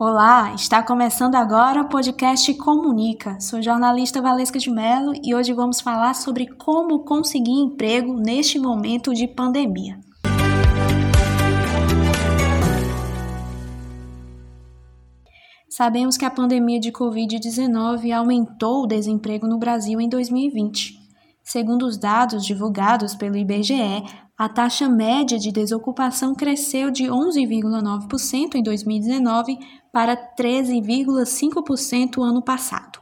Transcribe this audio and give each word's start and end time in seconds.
Olá, 0.00 0.54
está 0.54 0.80
começando 0.80 1.34
agora 1.34 1.82
o 1.82 1.88
podcast 1.88 2.54
Comunica. 2.54 3.40
Sou 3.40 3.60
jornalista 3.60 4.22
Valesca 4.22 4.56
de 4.56 4.70
Mello 4.70 5.12
e 5.24 5.34
hoje 5.34 5.52
vamos 5.52 5.80
falar 5.80 6.14
sobre 6.14 6.46
como 6.46 7.00
conseguir 7.00 7.50
emprego 7.50 8.14
neste 8.14 8.60
momento 8.60 9.12
de 9.12 9.26
pandemia. 9.26 9.98
Sabemos 15.68 16.16
que 16.16 16.24
a 16.24 16.30
pandemia 16.30 16.78
de 16.78 16.92
Covid-19 16.92 18.12
aumentou 18.12 18.84
o 18.84 18.86
desemprego 18.86 19.48
no 19.48 19.58
Brasil 19.58 20.00
em 20.00 20.08
2020. 20.08 20.97
Segundo 21.48 21.86
os 21.86 21.96
dados 21.96 22.44
divulgados 22.44 23.14
pelo 23.14 23.38
IBGE, 23.38 24.04
a 24.36 24.50
taxa 24.50 24.86
média 24.86 25.38
de 25.38 25.50
desocupação 25.50 26.34
cresceu 26.34 26.90
de 26.90 27.04
11,9% 27.04 28.56
em 28.56 28.62
2019 28.62 29.58
para 29.90 30.14
13,5% 30.14 32.22
ano 32.22 32.42
passado. 32.42 32.98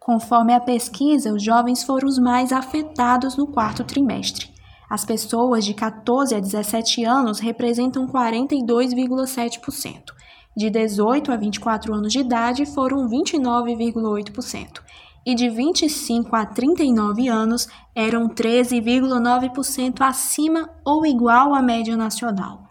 Conforme 0.00 0.54
a 0.54 0.60
pesquisa, 0.60 1.30
os 1.30 1.42
jovens 1.42 1.84
foram 1.84 2.08
os 2.08 2.18
mais 2.18 2.52
afetados 2.52 3.36
no 3.36 3.48
quarto 3.48 3.84
trimestre. 3.84 4.48
As 4.88 5.04
pessoas 5.04 5.62
de 5.62 5.74
14 5.74 6.34
a 6.34 6.40
17 6.40 7.04
anos 7.04 7.38
representam 7.38 8.06
42,7%. 8.06 10.14
De 10.56 10.70
18 10.70 11.30
a 11.30 11.36
24 11.36 11.92
anos 11.92 12.10
de 12.10 12.20
idade 12.20 12.64
foram 12.64 13.06
29,8% 13.10 14.80
e 15.24 15.34
de 15.34 15.48
25 15.48 16.34
a 16.36 16.44
39 16.44 17.28
anos 17.28 17.68
eram 17.94 18.28
13,9% 18.28 20.00
acima 20.00 20.68
ou 20.84 21.06
igual 21.06 21.54
à 21.54 21.62
média 21.62 21.96
nacional. 21.96 22.64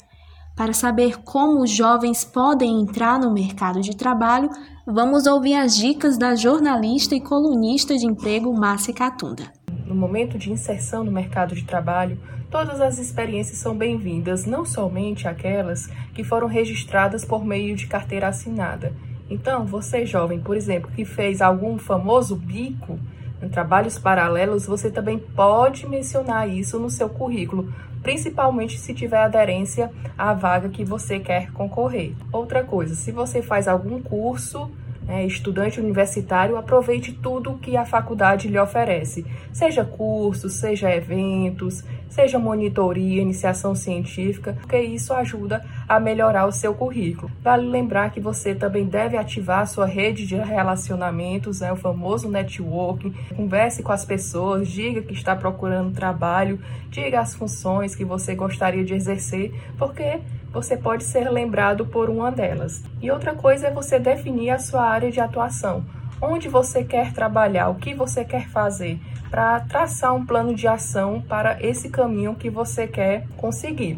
Para 0.56 0.72
saber 0.72 1.18
como 1.23 1.64
os 1.64 1.72
jovens 1.72 2.23
podem 2.23 2.82
entrar 2.82 3.20
no 3.20 3.34
mercado 3.34 3.82
de 3.82 3.95
trabalho, 3.95 4.52
vamos 4.86 5.26
ouvir 5.26 5.56
as 5.56 5.76
dicas 5.76 6.16
da 6.16 6.36
jornalista 6.36 7.16
e 7.16 7.22
colunista 7.22 7.98
de 7.98 8.06
emprego 8.06 8.54
Márcia 8.54 8.94
Catunda. 8.94 9.52
No 9.88 9.95
momento 9.95 10.38
de 10.38 10.52
inserção 10.52 11.04
no 11.04 11.12
mercado 11.12 11.56
de 11.56 11.64
trabalho, 11.64 12.22
todas 12.52 12.80
as 12.80 13.00
experiências 13.00 13.58
são 13.58 13.76
bem-vindas, 13.76 14.45
não 14.45 14.64
somente 14.64 15.28
aquelas 15.28 15.88
que 16.14 16.23
foram 16.23 16.48
registradas 16.48 17.26
por 17.26 17.44
meio 17.44 17.76
de 17.76 17.88
carteira 17.88 18.28
assinada 18.28 18.94
então, 19.30 19.66
você 19.66 20.06
jovem, 20.06 20.40
por 20.40 20.56
exemplo, 20.56 20.92
que 20.92 21.06
fez 21.06 21.42
algum 21.42 21.78
famoso 21.78 22.36
bico 22.36 23.00
em 23.42 23.50
trabalhos 23.50 23.98
paralelos, 24.00 24.66
você 24.66 24.90
também 24.90 25.18
pode 25.18 25.88
mencionar 25.88 26.48
isso 26.48 26.80
no 26.80 26.90
seu 26.90 27.10
currículo, 27.10 27.74
principalmente 28.02 28.78
se 28.78 28.94
tiver 28.94 29.18
aderência 29.18 29.92
à 30.18 30.34
vaga 30.34 30.70
que 30.70 30.86
você 30.86 31.20
quer 31.20 31.52
concorrer. 31.52 32.14
Outra 32.32 32.64
coisa, 32.64 32.96
se 32.96 33.12
você 33.12 33.42
faz 33.42 33.68
algum 33.68 34.02
curso 34.02 34.70
é, 35.08 35.26
estudante 35.26 35.80
universitário, 35.80 36.58
aproveite 36.58 37.12
tudo 37.12 37.58
que 37.58 37.76
a 37.76 37.86
faculdade 37.86 38.48
lhe 38.48 38.59
oferece, 38.59 39.26
seja 39.52 39.84
cursos, 39.84 40.54
seja 40.54 40.94
eventos, 40.94 41.84
seja 42.14 42.38
monitoria, 42.38 43.22
iniciação 43.22 43.73
científica, 43.73 44.56
porque 44.62 44.80
isso 44.80 45.14
ajuda 45.14 45.66
a 45.90 46.00
melhorar 46.00 46.45
o 46.45 46.52
seu 46.52 46.73
currículo. 46.73 47.32
Vale 47.42 47.68
lembrar 47.68 48.12
que 48.12 48.20
você 48.20 48.54
também 48.54 48.86
deve 48.86 49.18
ativar 49.18 49.62
a 49.62 49.66
sua 49.66 49.86
rede 49.86 50.28
de 50.28 50.36
relacionamentos, 50.36 51.62
né, 51.62 51.72
o 51.72 51.76
famoso 51.76 52.30
networking. 52.30 53.14
Converse 53.36 53.82
com 53.82 53.92
as 53.92 54.06
pessoas, 54.06 54.67
diga 54.67 55.02
que 55.02 55.14
está 55.14 55.36
procurando 55.36 55.94
trabalho, 55.94 56.60
diga 56.90 57.20
as 57.20 57.34
funções 57.34 57.95
que 57.95 58.06
você 58.06 58.36
gostaria 58.36 58.84
de 58.84 58.94
exercer, 58.94 59.52
porque 59.78 60.20
você 60.54 60.78
pode 60.78 61.04
ser 61.04 61.30
lembrado 61.30 61.88
por 61.88 62.09
uma 62.09 62.32
delas. 62.32 62.84
E 63.02 63.09
outra 63.09 63.33
coisa 63.33 63.67
é 63.67 63.73
você 63.73 63.98
definir 63.98 64.52
a 64.52 64.60
sua 64.60 64.83
área 64.83 65.11
de 65.11 65.20
atuação. 65.20 65.83
Onde 66.22 66.48
você 66.48 66.83
quer 66.83 67.11
trabalhar, 67.11 67.70
o 67.70 67.76
que 67.76 67.94
você 67.95 68.23
quer 68.23 68.48
fazer, 68.50 69.02
para 69.30 69.60
traçar 69.61 70.16
um 70.16 70.26
plano 70.26 70.54
de 70.54 70.67
ação 70.67 71.22
para 71.27 71.61
esse 71.61 71.89
caminho 71.89 72.36
que 72.36 72.50
você 72.50 72.88
quer 72.88 73.27
conseguir. 73.36 73.98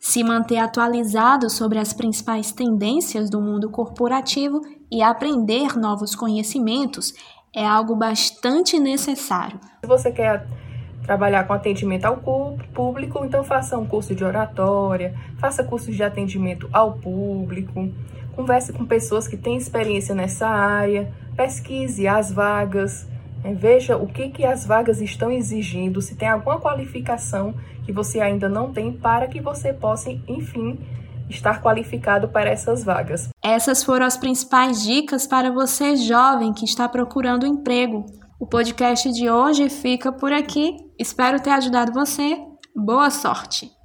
Se 0.00 0.22
manter 0.22 0.58
atualizado 0.58 1.48
sobre 1.48 1.78
as 1.78 1.92
principais 1.92 2.52
tendências 2.52 3.30
do 3.30 3.40
mundo 3.40 3.70
corporativo 3.70 4.60
e 4.90 5.02
aprender 5.02 5.76
novos 5.76 6.14
conhecimentos 6.14 7.14
é 7.54 7.66
algo 7.66 7.96
bastante 7.96 8.78
necessário. 8.78 9.58
Se 9.80 9.88
você 9.88 10.12
quer 10.12 10.46
trabalhar 11.06 11.44
com 11.46 11.52
atendimento 11.52 12.04
ao 12.04 12.16
público, 12.74 13.24
então 13.24 13.44
faça 13.44 13.78
um 13.78 13.86
curso 13.86 14.14
de 14.14 14.24
oratória, 14.24 15.14
faça 15.38 15.62
cursos 15.62 15.94
de 15.94 16.02
atendimento 16.02 16.68
ao 16.72 16.94
público, 16.94 17.88
converse 18.34 18.72
com 18.72 18.84
pessoas 18.84 19.28
que 19.28 19.36
têm 19.36 19.56
experiência 19.56 20.14
nessa 20.14 20.48
área, 20.48 21.10
pesquise 21.36 22.08
as 22.08 22.32
vagas, 22.32 23.08
né, 23.42 23.54
veja 23.54 23.96
o 23.96 24.08
que, 24.08 24.30
que 24.30 24.44
as 24.44 24.66
vagas 24.66 25.00
estão 25.00 25.30
exigindo, 25.30 26.02
se 26.02 26.16
tem 26.16 26.28
alguma 26.28 26.60
qualificação 26.60 27.54
que 27.84 27.92
você 27.92 28.20
ainda 28.20 28.48
não 28.48 28.72
tem, 28.72 28.92
para 28.92 29.28
que 29.28 29.40
você 29.40 29.72
possa, 29.72 30.10
enfim, 30.10 30.76
estar 31.30 31.62
qualificado 31.62 32.28
para 32.28 32.50
essas 32.50 32.82
vagas. 32.82 33.28
Essas 33.42 33.84
foram 33.84 34.04
as 34.04 34.16
principais 34.16 34.82
dicas 34.82 35.26
para 35.26 35.52
você 35.52 35.96
jovem 35.96 36.52
que 36.52 36.64
está 36.64 36.88
procurando 36.88 37.46
emprego. 37.46 38.06
O 38.38 38.46
podcast 38.46 39.10
de 39.12 39.30
hoje 39.30 39.70
fica 39.70 40.12
por 40.12 40.30
aqui. 40.30 40.76
Espero 40.98 41.40
ter 41.40 41.50
ajudado 41.50 41.92
você. 41.92 42.36
Boa 42.74 43.08
sorte! 43.10 43.75